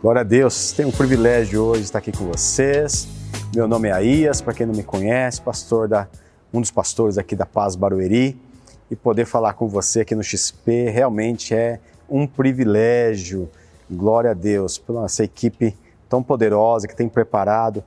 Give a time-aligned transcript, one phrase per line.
[0.00, 3.08] Glória a Deus, tenho o privilégio hoje de estar aqui com vocês.
[3.52, 6.06] Meu nome é Aías, para quem não me conhece, pastor da
[6.54, 8.40] um dos pastores aqui da Paz Barueri,
[8.88, 13.50] e poder falar com você aqui no XP realmente é um privilégio.
[13.90, 15.76] Glória a Deus pela nossa equipe
[16.08, 17.82] tão poderosa que tem preparado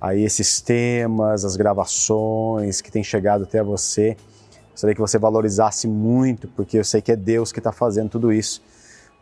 [0.00, 4.16] aí esses temas, as gravações que tem chegado até você.
[4.72, 8.32] Gostaria que você valorizasse muito, porque eu sei que é Deus que está fazendo tudo
[8.32, 8.60] isso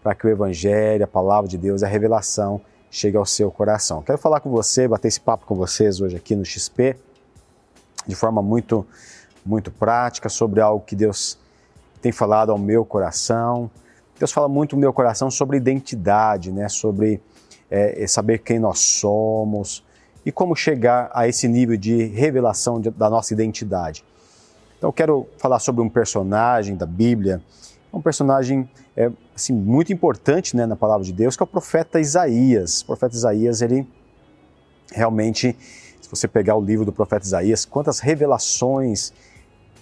[0.03, 4.03] para que o Evangelho, a palavra de Deus, a revelação chegue ao seu coração.
[4.03, 6.97] Quero falar com você, bater esse papo com vocês hoje aqui no XP,
[8.07, 8.87] de forma muito,
[9.45, 11.39] muito prática, sobre algo que Deus
[12.03, 13.71] tem falado ao meu coração.
[14.19, 16.69] Deus fala muito no meu coração sobre identidade, né?
[16.69, 17.23] sobre
[17.71, 19.85] é, saber quem nós somos
[20.25, 24.05] e como chegar a esse nível de revelação de, da nossa identidade.
[24.77, 27.41] Então, eu quero falar sobre um personagem da Bíblia,
[27.93, 32.01] um personagem é, assim, muito importante né, na palavra de Deus, que é o profeta
[32.01, 32.83] Isaías.
[32.83, 33.87] O profeta Isaías, ele
[34.93, 35.57] realmente,
[36.01, 39.13] se você pegar o livro do profeta Isaías, quantas revelações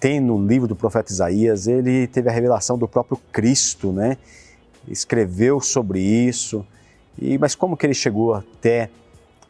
[0.00, 4.16] tem no livro do profeta Isaías, ele teve a revelação do próprio Cristo, né?
[4.86, 6.64] Escreveu sobre isso.
[7.20, 8.90] E, mas como que ele chegou até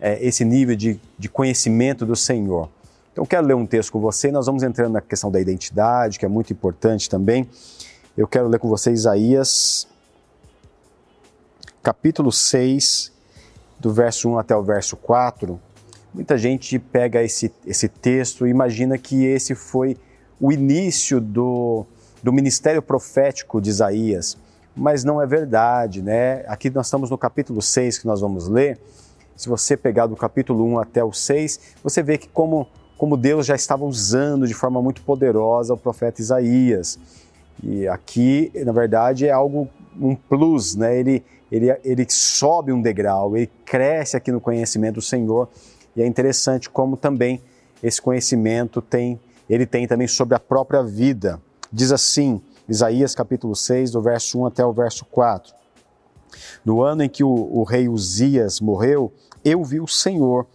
[0.01, 2.69] é, esse nível de, de conhecimento do Senhor?
[3.13, 4.31] Então, quero ler um texto com você.
[4.31, 7.49] Nós vamos entrando na questão da identidade, que é muito importante também.
[8.19, 9.87] Eu quero ler com você Isaías,
[11.81, 13.13] capítulo 6,
[13.79, 15.61] do verso 1 até o verso 4.
[16.13, 19.97] Muita gente pega esse, esse texto e imagina que esse foi
[20.41, 21.87] o início do,
[22.21, 24.37] do ministério profético de Isaías,
[24.75, 26.45] mas não é verdade, né?
[26.49, 28.81] Aqui nós estamos no capítulo 6 que nós vamos ler.
[29.37, 32.67] Se você pegar do capítulo 1 até o 6, você vê que como,
[32.97, 36.99] como Deus já estava usando de forma muito poderosa o profeta Isaías.
[37.63, 39.69] E aqui, na verdade, é algo,
[40.01, 40.99] um plus, né?
[40.99, 45.49] Ele, ele, ele sobe um degrau, ele cresce aqui no conhecimento do Senhor.
[45.97, 47.43] E é interessante como também
[47.83, 49.19] esse conhecimento tem,
[49.49, 51.41] ele tem também sobre a própria vida.
[51.73, 55.55] Diz assim, Isaías capítulo 6, do verso 1 até o verso 4.
[56.65, 59.13] No ano em que o, o rei Uzias morreu,
[59.45, 60.47] eu vi o Senhor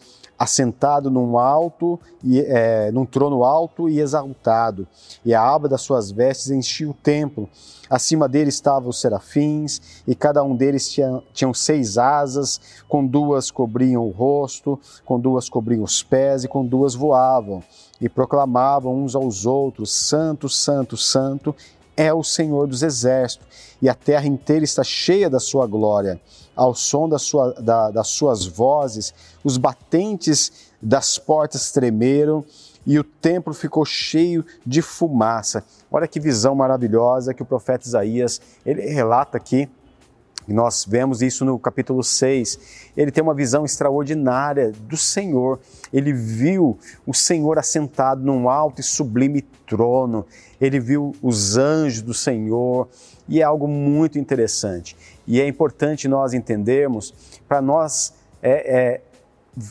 [0.43, 4.85] assentado num alto e é, num trono alto e exaltado,
[5.23, 7.49] e a aba das suas vestes enchia o templo.
[7.89, 12.59] Acima dele estavam os serafins, e cada um deles tinha, tinham seis asas,
[12.89, 17.63] com duas cobriam o rosto, com duas cobriam os pés, e com duas voavam,
[18.01, 21.55] e proclamavam uns aos outros: Santo, Santo, Santo
[21.95, 23.47] é o Senhor dos exércitos,
[23.81, 26.19] e a terra inteira está cheia da sua glória
[26.55, 32.43] ao som da sua, da, das suas vozes, os batentes das portas tremeram
[32.85, 35.63] e o templo ficou cheio de fumaça.
[35.91, 39.69] Olha que visão maravilhosa que o profeta Isaías ele relata aqui.
[40.47, 42.91] Nós vemos isso no capítulo 6.
[42.97, 45.59] Ele tem uma visão extraordinária do Senhor.
[45.91, 50.25] Ele viu o Senhor assentado num alto e sublime trono.
[50.59, 52.89] Ele viu os anjos do Senhor.
[53.27, 54.97] E é algo muito interessante.
[55.25, 57.13] E é importante nós entendermos,
[57.47, 59.01] para nós é, é,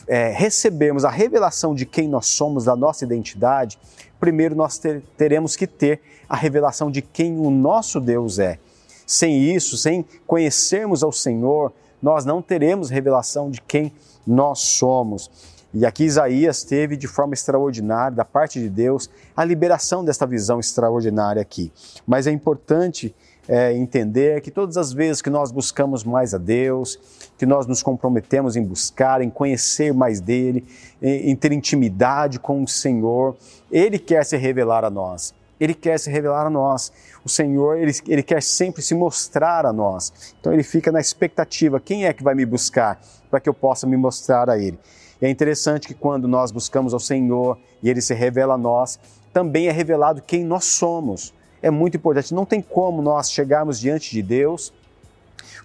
[0.07, 3.77] é, recebermos a revelação de quem nós somos, da nossa identidade,
[4.19, 8.57] primeiro nós ter, teremos que ter a revelação de quem o nosso Deus é.
[9.05, 11.71] Sem isso, sem conhecermos ao Senhor,
[12.01, 13.91] nós não teremos revelação de quem
[14.25, 15.29] nós somos.
[15.73, 20.59] E aqui Isaías teve de forma extraordinária, da parte de Deus, a liberação desta visão
[20.59, 21.71] extraordinária aqui.
[22.05, 23.15] Mas é importante
[23.47, 26.99] é, entender que todas as vezes que nós buscamos mais a Deus,
[27.37, 30.63] que nós nos comprometemos em buscar, em conhecer mais dele,
[31.01, 33.35] em, em ter intimidade com o Senhor,
[33.71, 35.33] Ele quer se revelar a nós.
[35.59, 36.91] Ele quer se revelar a nós.
[37.23, 40.33] O Senhor, ele, ele quer sempre se mostrar a nós.
[40.39, 43.87] Então ele fica na expectativa: quem é que vai me buscar para que eu possa
[43.87, 44.79] me mostrar a Ele?
[45.21, 48.99] E é interessante que quando nós buscamos ao Senhor e Ele se revela a nós,
[49.31, 52.33] também é revelado quem nós somos é muito importante.
[52.33, 54.73] Não tem como nós chegarmos diante de Deus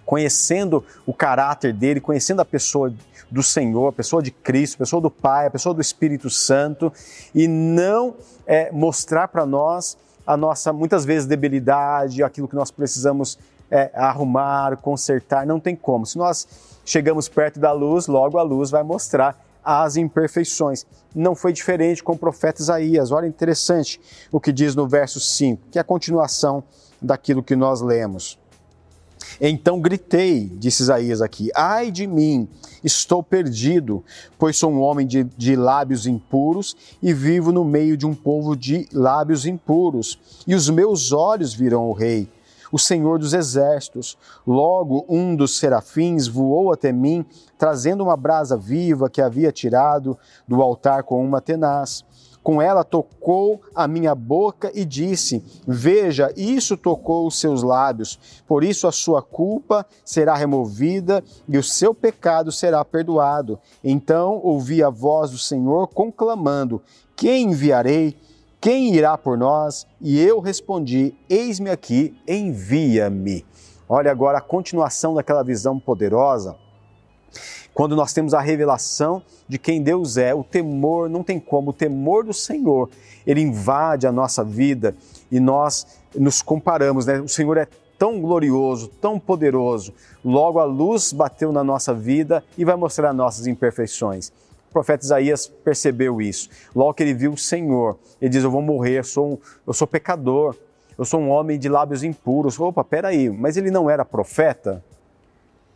[0.05, 2.91] conhecendo o caráter dele, conhecendo a pessoa
[3.31, 6.91] do Senhor, a pessoa de Cristo, a pessoa do Pai, a pessoa do Espírito Santo
[7.33, 8.15] e não
[8.45, 13.37] é, mostrar para nós a nossa, muitas vezes, debilidade, aquilo que nós precisamos
[13.69, 15.45] é, arrumar, consertar.
[15.45, 16.05] Não tem como.
[16.05, 16.47] Se nós
[16.85, 20.85] chegamos perto da luz, logo a luz vai mostrar as imperfeições.
[21.13, 23.11] Não foi diferente com o profeta Isaías.
[23.11, 23.99] Olha interessante
[24.31, 26.63] o que diz no verso 5, que é a continuação
[27.01, 28.38] daquilo que nós lemos.
[29.39, 32.47] Então gritei, disse Isaías aqui: Ai de mim,
[32.83, 34.03] estou perdido,
[34.37, 38.55] pois sou um homem de, de, lábios impuros e vivo no meio de um povo
[38.55, 42.27] de lábios impuros, e os meus olhos viram o Rei,
[42.71, 44.17] o Senhor dos exércitos.
[44.45, 47.25] Logo, um dos serafins voou até mim,
[47.57, 50.17] trazendo uma brasa viva que havia tirado
[50.47, 52.03] do altar com uma tenaz.
[52.49, 58.63] Com ela tocou a minha boca e disse: Veja, isso tocou os seus lábios, por
[58.63, 63.59] isso a sua culpa será removida e o seu pecado será perdoado.
[63.83, 66.81] Então ouvi a voz do Senhor conclamando:
[67.15, 68.17] Quem enviarei?
[68.59, 69.85] Quem irá por nós?
[70.01, 73.45] E eu respondi: Eis-me aqui, envia-me.
[73.87, 76.55] Olha agora a continuação daquela visão poderosa
[77.79, 81.73] quando nós temos a revelação de quem Deus é, o temor, não tem como, o
[81.73, 82.89] temor do Senhor,
[83.25, 84.93] ele invade a nossa vida
[85.31, 87.21] e nós nos comparamos, né?
[87.21, 87.65] O Senhor é
[87.97, 89.93] tão glorioso, tão poderoso.
[90.25, 94.27] Logo a luz bateu na nossa vida e vai mostrar nossas imperfeições.
[94.69, 96.49] O profeta Isaías percebeu isso.
[96.75, 99.73] Logo que ele viu o Senhor, ele diz: Eu vou morrer, eu sou, um, eu
[99.73, 100.53] sou pecador,
[100.97, 102.59] eu sou um homem de lábios impuros.
[102.59, 104.83] Opa, peraí, mas ele não era profeta?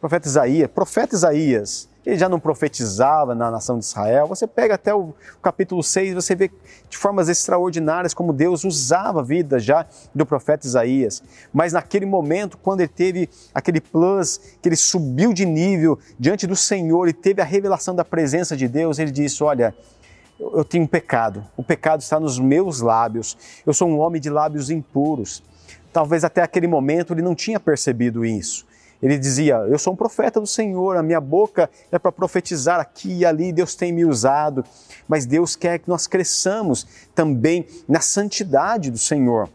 [0.04, 4.28] profeta Isaías, profeta Isaías, ele já não profetizava na nação de Israel.
[4.28, 6.52] Você pega até o capítulo 6, você vê
[6.90, 11.24] de formas extraordinárias como Deus usava a vida já do profeta Isaías.
[11.54, 16.56] Mas naquele momento, quando ele teve aquele plus, que ele subiu de nível diante do
[16.56, 19.74] Senhor e teve a revelação da presença de Deus, ele disse: Olha,
[20.40, 24.30] eu tenho um pecado, o pecado está nos meus lábios, eu sou um homem de
[24.30, 25.42] lábios impuros.
[25.94, 28.66] Talvez até aquele momento ele não tinha percebido isso.
[29.04, 33.18] Ele dizia: Eu sou um profeta do Senhor, a minha boca é para profetizar aqui
[33.20, 34.64] e ali, Deus tem me usado.
[35.10, 39.50] Mas Deus quer que nós cresçamos também na santidade do Senhor.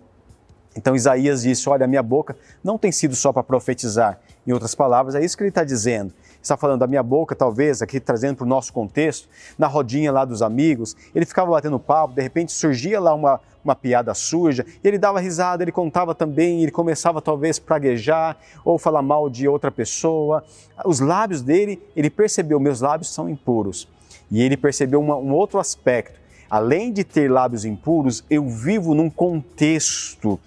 [0.76, 4.20] Então Isaías disse: Olha, a minha boca não tem sido só para profetizar.
[4.46, 6.12] Em outras palavras, é isso que ele está dizendo
[6.42, 10.24] está falando da minha boca, talvez, aqui trazendo para o nosso contexto, na rodinha lá
[10.24, 14.88] dos amigos, ele ficava batendo papo, de repente surgia lá uma, uma piada suja, e
[14.88, 19.70] ele dava risada, ele contava também, ele começava talvez praguejar ou falar mal de outra
[19.70, 20.44] pessoa.
[20.84, 23.88] Os lábios dele, ele percebeu, meus lábios são impuros.
[24.30, 26.18] E ele percebeu uma, um outro aspecto.
[26.50, 30.38] Além de ter lábios impuros, eu vivo num contexto.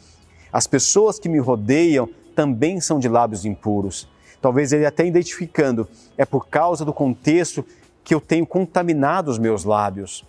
[0.51, 4.09] As pessoas que me rodeiam também são de lábios impuros.
[4.41, 7.63] Talvez ele até identificando, é por causa do contexto
[8.03, 10.25] que eu tenho contaminado os meus lábios.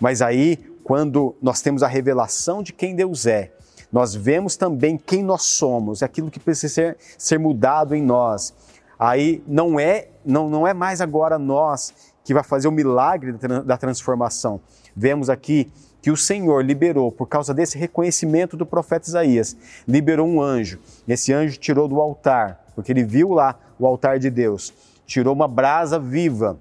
[0.00, 3.52] Mas aí, quando nós temos a revelação de quem Deus é,
[3.92, 8.52] nós vemos também quem nós somos, aquilo que precisa ser, ser mudado em nós.
[8.98, 11.94] Aí não é, não, não é mais agora nós
[12.24, 13.32] que vai fazer o milagre
[13.64, 14.60] da transformação.
[14.94, 19.56] Vemos aqui que o Senhor liberou, por causa desse reconhecimento do profeta Isaías,
[19.86, 20.78] liberou um anjo.
[21.06, 24.72] Esse anjo tirou do altar porque ele viu lá o altar de Deus,
[25.04, 26.56] tirou uma brasa viva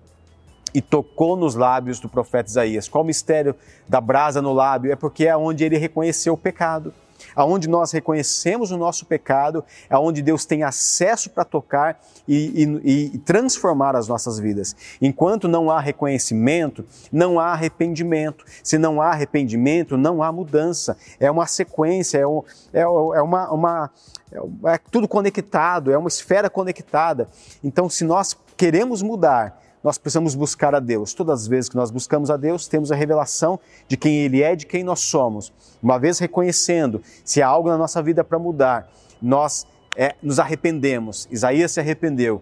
[0.73, 2.89] e tocou nos lábios do profeta Isaías.
[2.89, 3.55] Qual o mistério
[3.87, 4.91] da brasa no lábio?
[4.91, 6.91] É porque é onde ele reconheceu o pecado
[7.35, 13.15] aonde nós reconhecemos o nosso pecado, é onde Deus tem acesso para tocar e, e,
[13.15, 14.75] e, transformar as nossas vidas.
[15.01, 18.45] Enquanto não há reconhecimento, não há arrependimento.
[18.63, 20.97] Se não há arrependimento, não há mudança.
[21.19, 22.43] É uma sequência, é, um,
[22.73, 23.91] é, é uma, uma
[24.31, 27.29] é, é tudo conectado, é uma esfera conectada.
[27.63, 31.13] Então, se nós queremos mudar, nós precisamos buscar a Deus.
[31.13, 34.55] Todas as vezes que nós buscamos a Deus, temos a revelação de quem Ele é,
[34.55, 35.53] de quem nós somos.
[35.81, 38.89] Uma vez reconhecendo se há algo na nossa vida para mudar,
[39.21, 39.65] nós
[39.95, 41.27] é, nos arrependemos.
[41.31, 42.41] Isaías se arrependeu,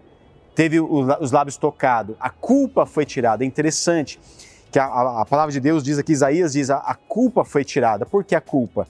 [0.54, 3.44] teve os lábios tocados, a culpa foi tirada.
[3.44, 4.18] É interessante
[4.70, 4.86] que a,
[5.20, 8.04] a palavra de Deus diz aqui, Isaías diz, a, a culpa foi tirada.
[8.04, 8.86] Por que a culpa?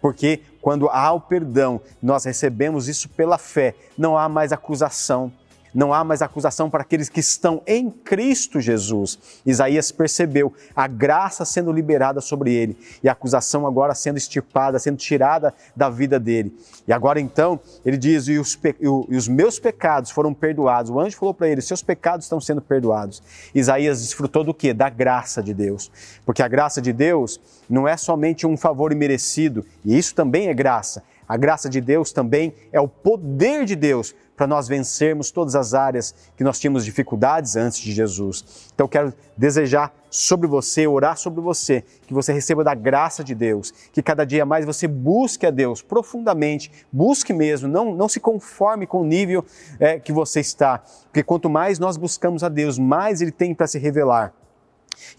[0.00, 5.32] Porque quando há o perdão, nós recebemos isso pela fé, não há mais acusação,
[5.74, 9.18] não há mais acusação para aqueles que estão em Cristo Jesus.
[9.44, 14.96] Isaías percebeu a graça sendo liberada sobre ele e a acusação agora sendo extirpada, sendo
[14.96, 16.56] tirada da vida dele.
[16.86, 20.90] E agora então, ele diz: e os, e os meus pecados foram perdoados.
[20.90, 23.22] O anjo falou para ele: seus pecados estão sendo perdoados.
[23.54, 24.72] Isaías desfrutou do que?
[24.72, 25.90] Da graça de Deus.
[26.24, 30.54] Porque a graça de Deus não é somente um favor imerecido, e isso também é
[30.54, 31.02] graça.
[31.30, 35.74] A graça de Deus também é o poder de Deus para nós vencermos todas as
[35.74, 38.68] áreas que nós tínhamos dificuldades antes de Jesus.
[38.74, 43.72] Então, quero desejar sobre você, orar sobre você, que você receba da graça de Deus,
[43.92, 48.84] que cada dia mais você busque a Deus profundamente, busque mesmo, não, não se conforme
[48.84, 49.44] com o nível
[49.78, 53.68] é, que você está, porque quanto mais nós buscamos a Deus, mais Ele tem para
[53.68, 54.34] se revelar.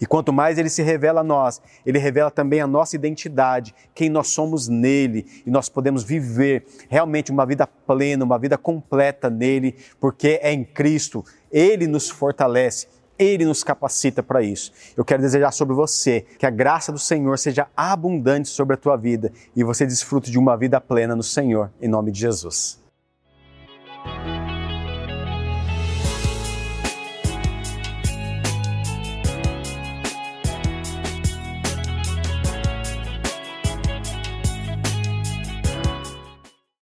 [0.00, 4.08] E quanto mais ele se revela a nós, ele revela também a nossa identidade, quem
[4.08, 9.76] nós somos nele, e nós podemos viver realmente uma vida plena, uma vida completa nele,
[10.00, 12.86] porque é em Cristo, ele nos fortalece
[13.18, 14.72] Ele nos capacita para isso.
[14.96, 18.96] Eu quero desejar sobre você que a graça do Senhor seja abundante sobre a tua
[18.96, 22.80] vida e você desfrute de uma vida plena no Senhor, em nome de Jesus.